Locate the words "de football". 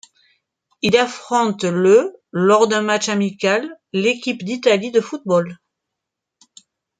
4.89-5.59